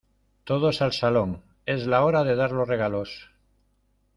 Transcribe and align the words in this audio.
Todos 0.45 0.81
al 0.81 0.93
salón. 0.93 1.43
Es 1.67 1.85
la 1.85 2.03
hora 2.03 2.23
de 2.23 2.35
dar 2.35 2.53
los 2.53 2.67
regalos. 2.67 3.29